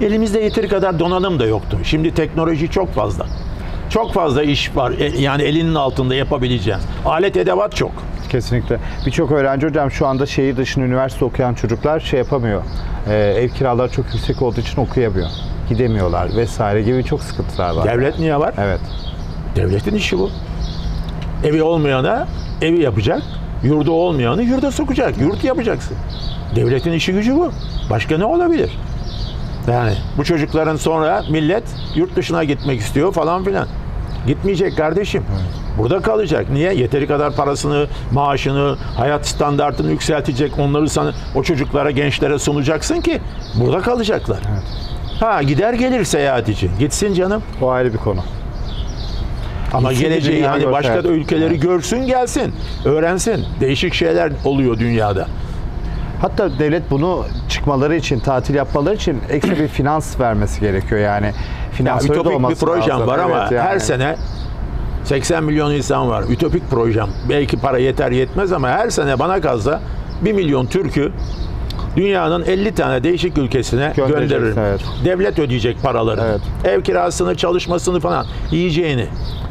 [0.00, 1.78] Elimizde yeteri kadar donanım da yoktu.
[1.84, 3.26] Şimdi teknoloji çok fazla.
[3.90, 4.92] Çok fazla iş var.
[4.98, 6.80] E, Yani elinin altında yapabileceğin.
[7.04, 7.92] Alet edevat çok.
[8.28, 8.78] Kesinlikle.
[9.06, 12.62] Birçok öğrenci hocam şu anda şehir dışında üniversite okuyan çocuklar şey yapamıyor.
[13.08, 15.28] Ee, ev kiraları çok yüksek olduğu için okuyamıyor.
[15.68, 17.84] Gidemiyorlar vesaire gibi çok sıkıntılar var.
[17.84, 18.54] Devlet niye var?
[18.58, 18.80] Evet.
[19.56, 20.30] Devletin işi bu.
[21.44, 22.26] Evi olmayana
[22.62, 23.22] evi yapacak.
[23.62, 25.18] Yurdu olmayanı yurda sokacak.
[25.18, 25.96] Yurt yapacaksın.
[26.56, 27.52] Devletin işi gücü bu.
[27.90, 28.70] Başka ne olabilir?
[29.70, 33.68] Yani bu çocukların sonra millet yurt dışına gitmek istiyor falan filan.
[34.26, 35.24] Gitmeyecek kardeşim.
[35.78, 36.50] Burada kalacak.
[36.50, 36.74] Niye?
[36.74, 40.58] Yeteri kadar parasını, maaşını, hayat standartını yükseltecek.
[40.58, 43.20] Onları sana, o çocuklara, gençlere sunacaksın ki
[43.54, 44.38] burada kalacaklar.
[45.20, 46.70] Ha gider gelir seyahat için.
[46.78, 47.42] Gitsin canım.
[47.62, 48.20] O ayrı bir konu.
[49.72, 52.54] Ama Gitsin geleceği hani başka da ülkeleri görsün gelsin.
[52.84, 53.44] Öğrensin.
[53.60, 55.28] Değişik şeyler oluyor dünyada.
[56.20, 61.26] Hatta devlet bunu çıkmaları için, tatil yapmaları için ekstra bir finans vermesi gerekiyor yani.
[61.26, 61.32] Ya,
[61.72, 63.06] Finansörü de ütopik bir projem lazım.
[63.06, 63.68] var ama Evet, yani.
[63.68, 64.16] her sene
[65.04, 66.24] 80 milyon insan var.
[66.30, 67.08] Ütopik projem.
[67.28, 69.80] Belki para yeter yetmez ama her sene bana kalsa
[70.24, 71.12] 1 milyon Türk'ü
[71.96, 74.62] dünyanın 50 tane değişik ülkesine Göndereceksin, gönderirim.
[74.62, 74.80] evet.
[75.04, 76.20] Devlet ödeyecek paraları.
[76.24, 76.40] Evet.
[76.64, 79.06] Ev kirasını, çalışmasını falan, yiyeceğini.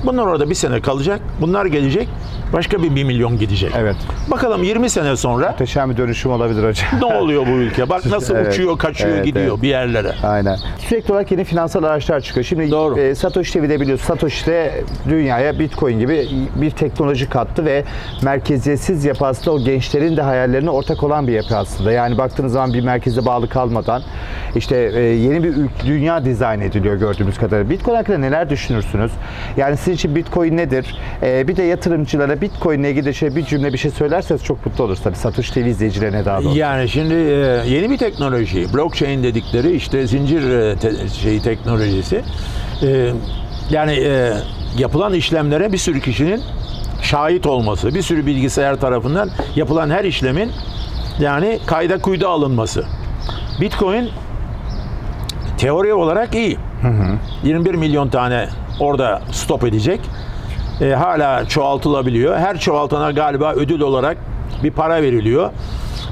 [0.05, 1.19] Bunlar orada bir sene kalacak.
[1.41, 2.09] Bunlar gelecek.
[2.55, 3.71] Başka bir 1 milyon gidecek.
[3.77, 3.95] Evet.
[4.31, 6.87] Bakalım 20 sene sonra Muhteşem bir dönüşüm olabilir hocam.
[6.99, 7.89] ne oluyor bu ülke?
[7.89, 9.61] Bak nasıl Evet, uçuyor, kaçıyor, evet, gidiyor evet.
[9.61, 10.11] bir yerlere.
[10.23, 10.57] Aynen.
[10.77, 12.43] Sürekli olarak yeni finansal araçlar çıkıyor.
[12.43, 12.99] Şimdi Doğru.
[12.99, 14.05] e, Satoshi TV'de de biliyorsun.
[14.05, 17.83] Satoshi de dünyaya Bitcoin gibi bir teknoloji kattı ve
[18.23, 21.91] merkeziyetsiz yapı aslında o gençlerin de hayallerine ortak olan bir yapı aslında.
[21.91, 24.01] Yani baktığınız zaman bir merkeze bağlı kalmadan
[24.55, 25.53] işte e, yeni bir
[25.85, 27.69] dünya dizayn ediliyor gördüğümüz kadarıyla.
[27.69, 29.11] Bitcoin hakkında neler düşünürsünüz?
[29.57, 30.95] Yani sizin için Bitcoin nedir?
[31.23, 34.99] E, bir de yatırımcılara ile ilgili şey, bir cümle bir şey söylerseniz çok mutlu oluruz
[35.03, 35.15] tabii.
[35.15, 36.57] Satoshi TV izleyicilerine daha doğrusu.
[36.57, 42.21] Yani şimdi e, yeni bir teknoloji, blockchain dedikleri işte zincir e, te- şeyi teknolojisi.
[42.83, 43.11] E,
[43.69, 43.99] yani
[44.77, 46.41] yapılan işlemlere bir sürü kişinin
[47.01, 50.51] şahit olması, bir sürü bilgisayar tarafından yapılan her işlemin
[51.19, 52.85] yani kayda kuyda alınması.
[53.61, 54.09] Bitcoin
[55.57, 56.57] teori olarak iyi.
[57.43, 58.47] 21 milyon tane
[58.79, 59.99] orada stop edecek.
[60.81, 62.37] E, hala çoğaltılabiliyor.
[62.37, 64.17] Her çoğaltana galiba ödül olarak
[64.63, 65.49] bir para veriliyor.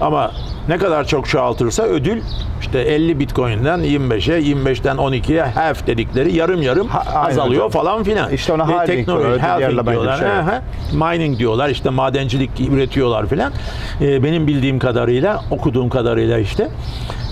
[0.01, 0.31] Ama
[0.69, 2.21] ne kadar çok çoğaltırsa ödül
[2.61, 7.83] işte 50 Bitcoin'den 25'e, 25'ten 12'ye half dedikleri yarım yarım Ha, aynen azalıyor hocam.
[7.83, 8.31] falan filan.
[8.31, 10.17] İşte ona Ve halving teknoloji, halving diyorlar.
[10.17, 10.27] şey.
[10.31, 10.61] Aha.
[10.93, 13.51] Mining diyorlar işte madencilik üretiyorlar filan.
[14.01, 16.69] Ee, benim bildiğim kadarıyla, okuduğum kadarıyla işte.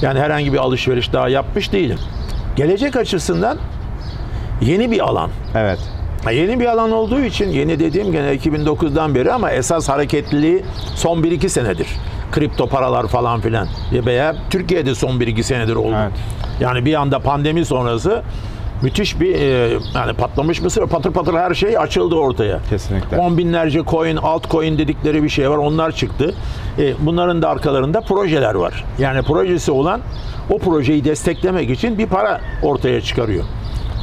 [0.01, 1.97] Yani herhangi bir alışveriş daha yapmış değilim.
[2.55, 3.57] Gelecek açısından
[4.61, 5.29] yeni bir alan.
[5.55, 5.79] Evet.
[6.29, 10.63] Yeni bir alan olduğu için yeni dediğim gene 2009'dan beri ama esas hareketliliği
[10.95, 11.87] son 1-2 senedir.
[12.31, 13.67] Kripto paralar falan filan.
[13.91, 15.95] Veya Türkiye'de son 1-2 senedir oldu.
[16.01, 16.11] Evet.
[16.59, 18.23] Yani bir anda pandemi sonrası
[18.81, 22.59] müthiş bir e, yani patlamış mısır patır patır her şey açıldı ortaya.
[22.69, 23.17] Kesinlikle.
[23.17, 25.57] On binlerce coin, altcoin dedikleri bir şey var.
[25.57, 26.35] Onlar çıktı.
[26.79, 28.85] E, bunların da arkalarında projeler var.
[28.99, 30.01] Yani projesi olan
[30.49, 33.43] o projeyi desteklemek için bir para ortaya çıkarıyor.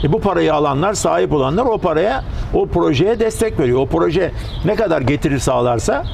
[0.04, 3.78] E, bu parayı alanlar, sahip olanlar o paraya, o projeye destek veriyor.
[3.80, 4.30] O proje
[4.64, 6.04] ne kadar getiri sağlarsa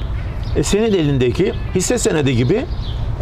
[0.55, 2.65] e, senin elindeki hisse senedi gibi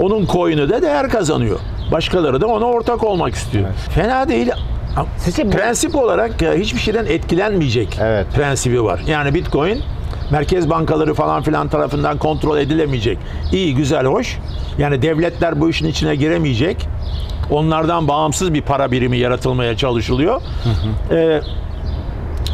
[0.02, 1.60] onun coin'i de değer kazanıyor.
[1.92, 3.66] Başkaları da ona ortak olmak istiyor.
[3.96, 4.52] Fena değil.
[5.18, 8.28] Sizce bu- Prensip olarak ya, hiçbir şeyden etkilenmeyecek Evet.
[8.36, 9.02] prensibi var.
[9.08, 9.82] Yani Bitcoin
[10.34, 13.18] merkez bankaları falan filan tarafından kontrol edilemeyecek.
[13.52, 14.40] İyi, güzel, hoş.
[14.78, 16.88] Yani devletler bu işin içine giremeyecek.
[17.52, 20.42] Onlardan bağımsız bir para birimi yaratılmaya çalışılıyor.
[21.12, 21.42] Ee,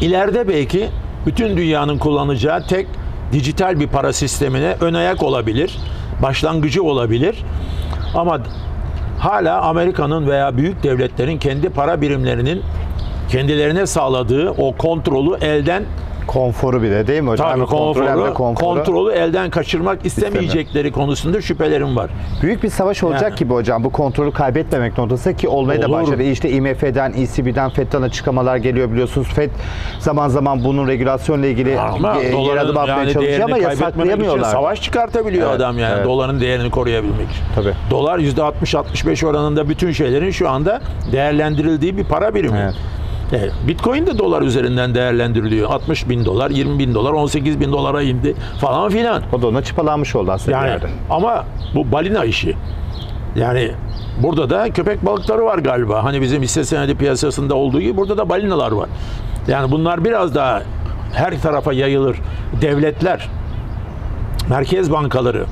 [0.01, 0.89] ileride belki
[1.25, 2.87] bütün dünyanın kullanacağı tek
[3.31, 5.77] dijital bir para sistemine ön ayak olabilir,
[6.21, 7.35] başlangıcı olabilir.
[8.15, 8.39] Ama
[9.19, 12.61] hala Amerika'nın veya büyük devletlerin kendi para birimlerinin
[13.29, 15.83] kendilerine sağladığı o kontrolü elden
[16.33, 17.49] Konforu bir de değil mi hocam?
[17.49, 18.75] tabii Hem kontrol hem de konforu, konforu.
[18.75, 22.09] kontrolü elden kaçırmak istemeyecekleri konusunda şüphelerim var.
[22.41, 23.35] Büyük bir savaş olacak Yani.
[23.35, 25.93] gibi hocam bu kontrolü kaybetmemek noktasında ki olmaya da Olur.
[25.95, 26.23] başladı.
[26.23, 29.27] İşte IMF'den, ECB'den, FED'den açıklamalar geliyor biliyorsunuz.
[29.27, 29.49] FED
[29.99, 33.71] zaman zaman bunun regülasyonla ilgili Ama e, yer doların adım atmaya yani çalışıyor ama kaybetmemek
[33.73, 34.49] için yasaklayamıyorlar.
[34.51, 36.05] savaş çıkartabiliyor Evet, adam yani evet.
[36.05, 37.43] doların değerini koruyabilmek için.
[37.55, 37.73] Tabii.
[37.91, 42.57] Dolar %60-65 oranında bütün şeylerin şu anda değerlendirildiği bir para birimi.
[42.63, 42.75] Evet.
[43.33, 45.69] Evet, Bitcoin de dolar üzerinden değerlendiriliyor.
[45.69, 49.23] 60 bin dolar, 20 bin dolar, 18 bin dolara indi falan filan.
[49.33, 50.87] O da ona çıpalanmış oldu aslında Yani yerde.
[51.09, 52.55] ama bu balina işi.
[53.35, 53.71] Yani
[54.23, 56.03] burada da köpek balıkları var galiba.
[56.03, 58.89] Hani bizim hisse senedi piyasasında olduğu gibi burada da balinalar var.
[59.47, 60.61] Yani bunlar biraz daha
[61.13, 62.17] her tarafa yayılır.
[62.61, 63.27] Devletler,
[64.49, 65.45] merkez bankaları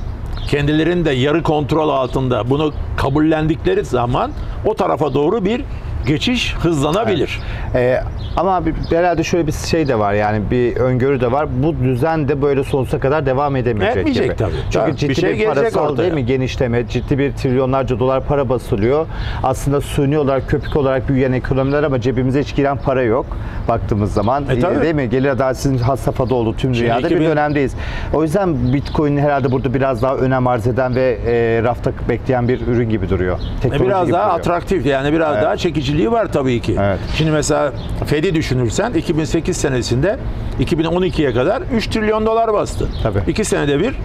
[0.47, 4.31] kendilerinin de yarı kontrol altında bunu kabullendikleri zaman
[4.65, 5.61] o tarafa doğru bir
[6.07, 7.39] geçiş hızlanabilir.
[7.75, 7.99] Ee,
[8.37, 11.47] ama bir- herhalde şöyle bir şey de var yani bir öngörü de var.
[11.63, 14.35] Bu düzen de böyle sonsuza kadar devam edemeyecek Etmeyecek gibi.
[14.35, 14.51] tabii.
[14.71, 14.87] Çünkü.
[14.87, 15.97] Bir ciddi bir, şey gelecek parasal ortaya.
[16.03, 19.05] değil mi genişleme, ciddi bir trilyonlarca dolar para basılıyor.
[19.43, 23.25] Aslında suni olarak, köpük olarak büyüyen ekonomiler ama cebimize hiç giren para yok
[23.67, 24.43] baktığımız zaman.
[24.49, 24.81] E, tabii.
[24.81, 25.09] değil mi?
[25.09, 27.75] Gelir adaletsizliğinin has safhada olduğu tüm dünyada 2000 bir dönemdeyiz.
[28.13, 32.67] O yüzden Bitcoin herhalde burada biraz daha önem arz eden ve e, rafta bekleyen bir
[32.67, 33.37] ürün gibi duruyor.
[33.57, 34.39] E, Teknoloji biraz gibi daha duruyor.
[34.39, 35.43] atraktif yani biraz Evet.
[35.43, 35.57] daha
[35.97, 36.75] çekiciliği var tabii ki.
[36.79, 36.99] Evet.
[37.17, 37.73] Şimdi mesela
[38.05, 40.19] Fed'i düşünürsen 2008 senesinde
[40.59, 42.87] 2012'ye kadar 3 trilyon dolar bastı.
[43.03, 43.19] Tabii.
[43.27, 43.95] 2 senede bir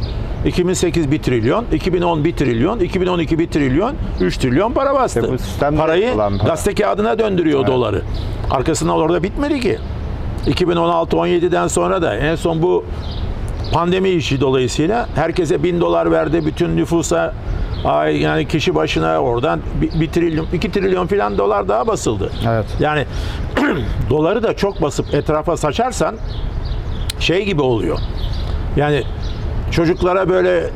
[0.47, 5.39] 2008 1 trilyon, 2010 1 trilyon, 2012 1 trilyon, 3 trilyon para bastı.
[5.39, 6.37] Sistemde Parayı para.
[6.47, 8.03] gazete kağıdına döndürüyor doları.
[8.51, 9.79] Arkasından orada bitmedi ki.
[10.47, 12.85] 2016-17'den sonra da en son bu
[13.72, 17.35] pandemi işi dolayısıyla herkese bin dolar verdi bütün nüfusa
[17.85, 22.31] ay yani kişi başına oradan bir, bir trilyon iki trilyon filan dolar daha basıldı.
[22.48, 22.66] Evet.
[22.81, 23.05] Yani
[24.11, 26.16] doları da çok basıp etrafa saçarsan
[27.18, 27.98] şey gibi oluyor.
[28.77, 29.03] Yani
[29.70, 30.70] çocuklara böyle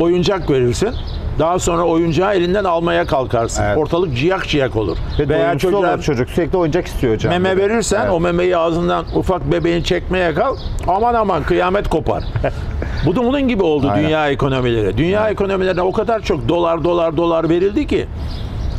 [0.00, 0.94] oyuncak verirsin.
[1.42, 3.62] Daha sonra oyuncağı elinden almaya kalkarsın.
[3.62, 3.78] Evet.
[3.78, 4.96] Ortalık ciyak ciyak olur.
[5.18, 7.32] Ve Veya çocuğa çocuk sürekli oyuncak istiyor hocam.
[7.32, 8.12] meme verirsen Evet.
[8.12, 10.56] o memeyi ağzından ufak bebeğin çekmeye kal.
[10.88, 12.24] Aman aman kıyamet kopar.
[13.06, 14.04] Bu da bunun gibi oldu Aynen.
[14.04, 14.96] dünya ekonomileri.
[14.98, 18.06] Dünya ekonomilerine o kadar çok dolar dolar dolar verildi ki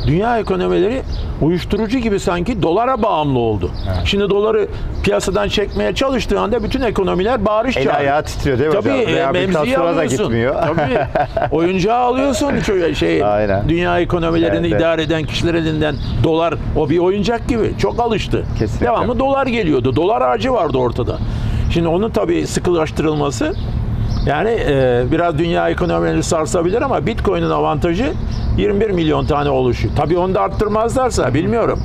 [0.07, 1.01] dünya ekonomileri
[1.41, 3.71] uyuşturucu gibi sanki dolara bağımlı oldu.
[4.05, 4.67] Şimdi doları
[5.03, 8.01] piyasadan çekmeye çalıştığı anda bütün ekonomiler bağırış El çağırıyor.
[8.01, 9.35] ayağı titriyor değil mi Tabii hocam?
[9.35, 10.17] e, memziyi alıyorsun.
[10.17, 10.55] gitmiyor.
[10.55, 10.99] Tabii.
[11.55, 12.51] Oyuncağı alıyorsun
[12.93, 13.23] şey.
[13.23, 13.69] Aynen.
[13.69, 14.81] Dünya ekonomilerini Evet, evet.
[14.81, 17.73] idare eden kişiler elinden dolar o bir oyuncak gibi.
[17.77, 18.45] Çok alıştı.
[18.59, 18.85] Kesinlikle.
[18.85, 19.95] Devamlı dolar geliyordu.
[19.95, 21.17] Dolar ağacı vardı ortada.
[21.73, 23.53] Şimdi onun tabii sıkılaştırılması
[24.25, 28.13] yani e, biraz dünya ekonomilerini sarsabilir ama Bitcoin'in avantajı
[28.57, 29.95] 21 milyon tane oluşu.
[29.95, 31.79] Tabii onu da arttırmazlarsa bilmiyorum.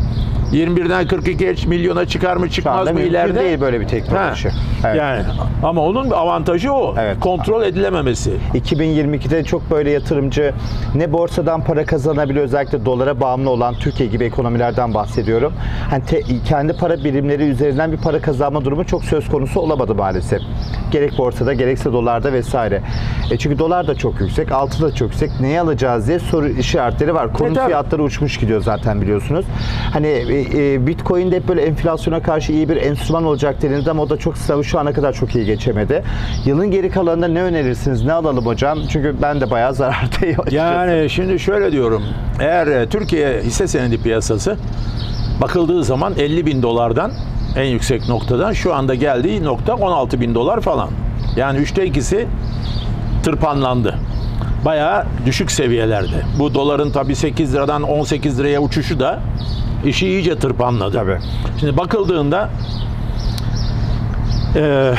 [0.53, 3.41] 21'den 42 milyona çıkar mı çıkmaz mı ileride?
[3.41, 4.49] değil böyle bir teknoloji.
[4.49, 4.97] Ha, Evet.
[4.97, 5.23] Yani
[5.63, 6.95] ama onun avantajı o.
[6.99, 7.21] Evet.
[7.21, 8.33] Kontrol edilememesi.
[8.55, 10.53] 2022'de çok böyle yatırımcı
[10.95, 15.53] ne borsadan para kazanabiliyor özellikle dolara bağımlı olan Türkiye gibi ekonomilerden bahsediyorum.
[15.91, 20.41] Hani te- kendi para birimleri üzerinden bir para kazanma durumu çok söz konusu olamadı maalesef.
[20.91, 22.83] Gerek borsada gerekse dolarda vesaire.
[23.31, 25.31] E çünkü dolar da çok yüksek, altı da çok yüksek.
[25.41, 27.33] Neyi alacağız diye soru işaretleri var.
[27.33, 27.67] Konut tabii.
[27.67, 29.47] fiyatları uçmuş gidiyor zaten biliyorsunuz.
[29.93, 34.03] Hani e, e, Bitcoin de hep böyle enflasyona karşı iyi bir enstrüman olacak denildi ama
[34.03, 36.03] o da çok sınavı şu ana kadar çok iyi geçemedi.
[36.45, 38.05] Yılın geri kalanında ne önerirsiniz?
[38.05, 38.79] Ne alalım hocam?
[38.89, 40.41] Çünkü ben de bayağı zarardayım.
[40.51, 42.03] Yani şimdi şöyle diyorum.
[42.41, 44.57] Eğer e, Türkiye hisse senedi piyasası
[45.43, 47.13] bakıldığı zaman 50 bin dolardan
[47.57, 50.89] en yüksek noktadan şu anda geldiği nokta 16 bin dolar falan.
[51.37, 52.27] Yani üçte ikisi
[53.23, 53.95] tırpanlandı.
[54.69, 56.23] Bayağı düşük seviyelerde.
[56.39, 59.21] Bu doların tabii 8 liradan 18 liraya uçuşu da
[59.85, 60.93] işi iyice tırpanladı.
[60.93, 61.19] Tabii.
[61.61, 62.51] Şimdi bakıldığında
[64.57, 64.95] e,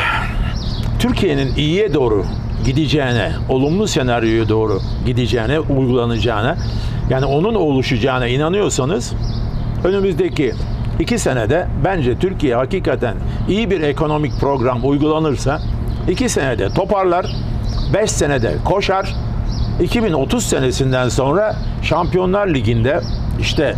[0.99, 2.25] Türkiye'nin iyiye doğru
[2.65, 6.57] gideceğine, olumlu senaryoya doğru gideceğine, uygulanacağına,
[7.09, 9.13] yani onun oluşacağına inanıyorsanız
[9.83, 10.53] önümüzdeki
[10.99, 13.15] iki senede bence Türkiye hakikaten
[13.49, 15.61] iyi bir ekonomik program uygulanırsa
[16.09, 17.25] iki senede toparlar,
[17.93, 19.15] beş senede koşar,
[19.81, 22.99] 2030 senesinden sonra Şampiyonlar Ligi'nde
[23.41, 23.75] işte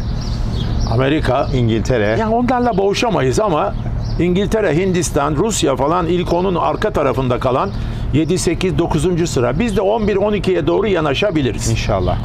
[0.93, 2.17] Amerika, İngiltere.
[2.19, 3.73] yani onlarla boğuşamayız ama
[4.19, 7.69] İngiltere, Hindistan, Rusya falan ilk onun arka tarafında kalan
[8.13, 9.29] 7, 8, 9.
[9.29, 9.59] sıra.
[9.59, 11.69] Biz de 11, 12'ye doğru yanaşabiliriz.
[11.69, 12.17] İnşallah.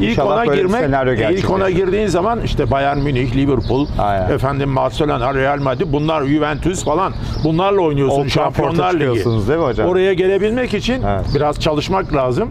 [0.00, 4.30] İlk İnşallah ona girmek, senaryo ilk ona girdiğin zaman işte Bayern Münih, Liverpool, Aynen.
[4.30, 7.12] efendim Barcelona, Real Madrid, bunlar Juventus falan.
[7.44, 9.24] Bunlarla oynuyorsun Old Şampiyonlar Ligi.
[9.24, 9.88] değil mi hocam?
[9.88, 11.24] Oraya gelebilmek için Evet.
[11.34, 12.50] biraz çalışmak lazım.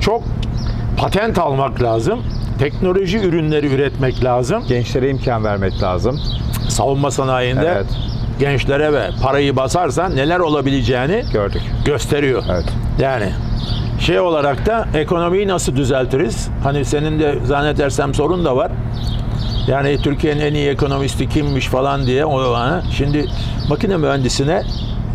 [0.00, 0.22] Çok
[0.96, 2.22] patent almak lazım.
[2.58, 4.64] Teknoloji ürünleri üretmek lazım.
[4.68, 6.20] Gençlere imkan vermek lazım.
[6.68, 7.86] Savunma sanayinde Evet.
[8.38, 11.62] gençlere ve parayı basarsan neler olabileceğini Gördük.
[11.84, 12.42] gösteriyor.
[12.50, 12.64] Evet.
[13.00, 13.28] Yani
[14.00, 16.48] şey olarak da ekonomiyi nasıl düzeltiriz?
[16.62, 18.72] Hani senin de zannedersem sorun da var.
[19.68, 22.56] Yani Türkiye'nin en iyi ekonomisti kimmiş falan diye o.
[22.96, 23.26] Şimdi
[23.68, 24.62] makine mühendisine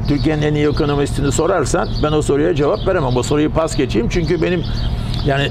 [0.08, 3.18] Türkiye'nin en iyi ekonomistini sorarsan ben o soruya cevap veremem.
[3.18, 4.64] O soruyu pas geçeyim çünkü benim
[5.26, 5.50] yani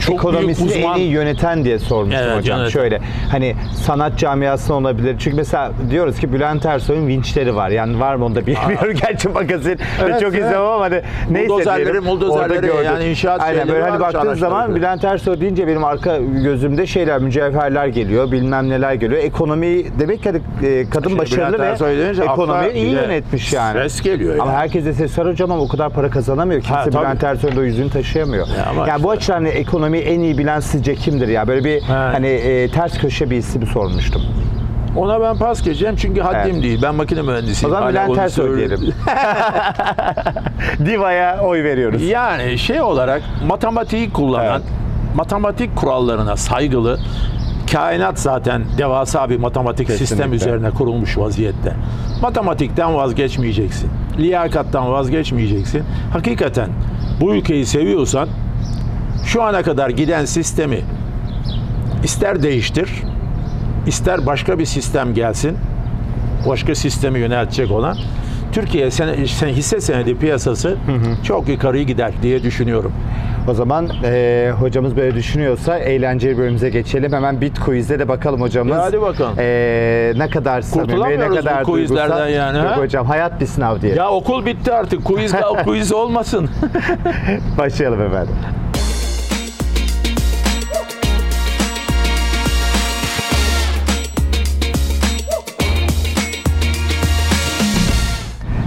[0.00, 2.58] çok büyük Ekonomisini en uzman iyi yöneten diye sormuştum Evet, hocam.
[2.58, 2.70] yöneten.
[2.70, 5.16] Şöyle hani sanat camiasında olabilir.
[5.18, 7.70] Çünkü mesela diyoruz ki Bülent Ersoy'un vinçleri var.
[7.70, 8.94] Yani var mı onu da bilmiyorum.
[9.00, 10.44] Gerçi magazin Evet, çok evet.
[10.44, 11.92] izlemem ama hani neyse Buldozerleri,
[12.60, 12.84] gördüm.
[12.84, 14.74] yani inşaat Aynen böyle hani baktığın zaman.
[14.74, 18.32] Bülent Ersoy deyince benim arka gözümde şeyler mücevherler geliyor.
[18.32, 19.22] Bilmem neler geliyor.
[19.22, 21.80] Ekonomi demek ki hani, e, kadın Şey, başarılı Bülent
[22.18, 23.70] ve ekonomiyi iyi de yönetmiş yani.
[23.70, 24.60] Stres geliyor Ama yani.
[24.60, 26.60] herkese ses var hocam ama o kadar para kazanamıyor.
[26.60, 26.86] Kimse Ha.
[26.86, 28.46] Bülent Ersoy'un da o yüzünü taşıyamıyor.
[28.48, 29.34] Ya yani bu işte.
[29.34, 31.48] açıdan ekonomiyi en iyi bilen sizce kimdir ya?
[31.48, 34.22] Böyle bir hani e, ters köşe bir isim sormuştum.
[34.96, 36.62] Ona ben pas geçeceğim çünkü haddim Evet.
[36.62, 36.82] değil.
[36.82, 37.70] Ben makine O mühendisiyim.
[37.74, 38.80] zaman Hala Bülent onu Ersoy söylüyorum.
[38.80, 38.96] diyelim.
[40.86, 42.02] Diva'ya oy veriyoruz.
[42.02, 44.62] Yani şey olarak matematiği kullanan,
[45.14, 46.98] matematik kurallarına saygılı,
[47.72, 50.36] kainat zaten devasa bir matematik sistem Kesinlikle.
[50.36, 51.72] üzerine kurulmuş vaziyette.
[52.22, 53.90] Matematikten vazgeçmeyeceksin.
[54.18, 55.82] Liyakattan vazgeçmeyeceksin.
[56.12, 56.68] Hakikaten
[57.20, 58.28] bu ülkeyi seviyorsan
[59.24, 60.80] şu ana kadar giden sistemi
[62.04, 62.90] ister değiştir,
[63.86, 65.56] ister başka bir sistem gelsin,
[66.48, 67.96] başka sistemi yöneltecek olan
[68.52, 70.76] Türkiye sen, sen hisse senedi piyasası
[71.24, 72.92] çok yukarı gider diye düşünüyorum.
[73.48, 77.12] O zaman e, hocamız böyle düşünüyorsa eğlenceli bölümümüze geçelim.
[77.12, 78.76] Hemen Bit Quiz'de de bakalım hocamız.
[78.76, 79.34] Ya hadi bakalım.
[79.38, 82.76] E, ne kadar samimi, ne Kurtulamıyoruz bu kadar quizlerden yani, Yok ha?
[82.76, 83.94] hocam hayat bir sınav diye.
[83.94, 85.04] Ya okul bitti artık.
[85.04, 85.32] Quiz,
[85.64, 86.50] quiz olmasın.
[87.58, 88.34] Başlayalım efendim.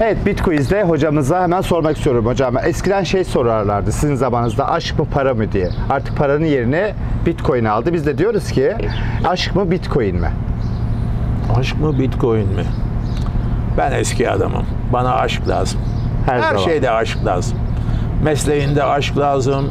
[0.02, 2.56] Evet Bit Quiz'de hocamıza hemen sormak istiyorum hocam.
[2.66, 5.70] Eskiden şey sorarlardı sizin zamanınızda aşk mı para mı diye.
[5.90, 6.94] Artık paranın yerine
[7.26, 7.94] Bitcoin aldı.
[7.94, 8.76] Biz de diyoruz ki
[9.26, 10.30] aşk mı Bitcoin mi?
[11.60, 12.64] aşk mı bitcoin mi?
[13.78, 14.66] Ben eski adamım.
[14.94, 15.80] Bana aşk lazım.
[16.26, 16.58] Her Her, zaman.
[16.64, 17.58] şeyde aşk lazım.
[18.24, 19.70] Mesleğinde aşk lazım.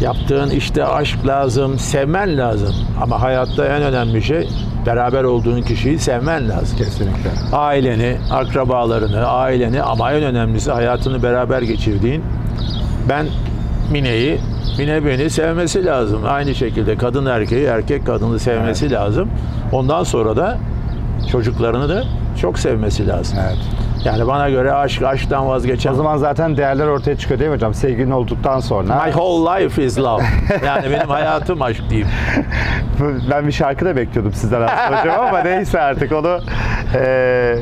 [0.00, 1.78] Yaptığın işte aşk lazım.
[1.78, 2.74] Sevmen lazım.
[3.02, 4.48] Ama hayatta en önemli şey
[4.86, 6.78] beraber olduğun kişiyi sevmen lazım.
[6.78, 7.30] Kesinlikle.
[7.52, 12.24] aileni, akrabalarını, aileni ama en önemlisi hayatını beraber geçirdiğin
[13.08, 13.26] ben
[13.92, 14.40] Mine'yi,
[14.78, 16.20] Mine beni sevmesi lazım.
[16.26, 19.28] Aynı şekilde kadın erkeği, erkek kadını sevmesi lazım.
[19.72, 20.58] Ondan sonra da
[21.32, 22.04] çocuklarını da
[22.40, 23.38] çok sevmesi lazım.
[23.46, 23.58] Evet.
[24.04, 27.74] Yani bana göre aşk, aşktan O vazgeçen zaman zaten değerler ortaya çıkıyor değil mi hocam?
[27.74, 29.04] Sevgilin olduktan sonra.
[29.04, 30.22] My whole life is love.
[30.66, 32.08] Yani benim hayatım aşk diyeyim.
[33.30, 36.40] Ben bir şarkı da bekliyordum sizden aslında hocam ama neyse artık onu
[36.94, 37.56] e,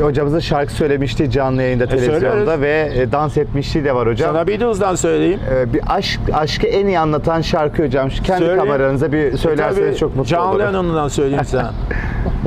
[0.00, 2.60] hocamızın şarkı söylemişti canlı yayında televizyonda söyleriz.
[2.60, 4.32] ve e, dans etmişliği de var hocam.
[4.32, 5.40] Sana Beatles'dan söyleyeyim.
[5.56, 8.10] E, bir aşk aşkı en iyi anlatan şarkı hocam.
[8.10, 8.60] Şu kendi Söyleyeyim.
[8.60, 10.66] kameranıza bir söylerseniz Tabii, çok mutlu John olurum.
[10.66, 11.72] Lennon'dan söyleyeyim sana.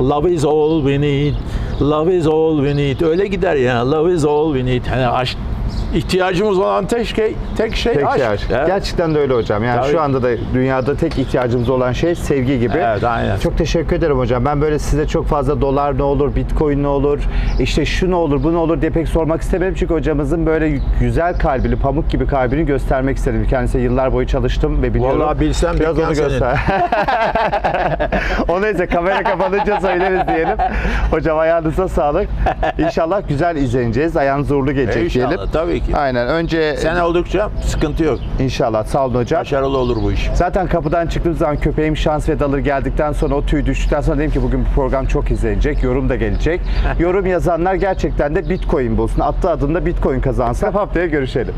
[0.00, 1.34] Love is all we need.
[1.80, 3.00] Love is all we need.
[3.00, 3.90] Öyle gider ya.
[3.90, 4.82] Love is all we need.
[4.92, 5.38] Yani aşk
[5.94, 8.16] ihtiyacımız olan tek şey tek şey Tek aşk.
[8.16, 8.46] şey aşk.
[8.52, 8.66] Evet.
[8.66, 9.64] Gerçekten de öyle hocam.
[9.64, 9.92] Yani Tabii.
[9.92, 12.78] şu anda da dünyada tek ihtiyacımız olan şey sevgi gibi.
[12.78, 13.38] Evet, aynen.
[13.38, 14.44] Çok teşekkür ederim hocam.
[14.44, 17.20] Ben böyle size çok fazla dolar ne olur, bitcoin ne olur,
[17.60, 19.74] işte şu ne olur, bu ne olur diye pek sormak istemedim.
[19.78, 23.46] Çünkü hocamızın böyle güzel kalbini, pamuk gibi kalbini göstermek istedim.
[23.50, 25.20] Kendisiyle yıllar boyu çalıştım ve biliyorum.
[25.20, 26.58] Vallahi bilsem Biraz onu göster.
[28.48, 30.56] o neyse kamera kapanınca söyleriz diyelim.
[31.10, 32.28] Hocam ayağınıza sağlık.
[32.78, 34.16] İnşallah güzel izleneceğiz.
[34.16, 35.48] Ayağınız uğurlu gelecek İnşallah, diyelim.
[35.52, 35.96] tabii ki.
[35.96, 36.28] Aynen.
[36.28, 38.18] Önce Sen oldukça sıkıntı yok.
[38.40, 39.40] inşallah sağ olun hocam.
[39.40, 40.30] Başarılı olur bu iş.
[40.34, 44.30] Zaten kapıdan çıktığımız zaman köpeğim şans ve dalır geldikten sonra o tüy düştükten sonra dedim
[44.30, 45.82] ki bugün bu program çok izlenecek.
[45.82, 46.60] Yorum da gelecek.
[46.98, 49.20] yorum yazanlar gerçekten de Bitcoin bulsun.
[49.20, 50.72] Attığı adımda Bitcoin kazansın.
[50.72, 51.54] Haftaya görüşelim.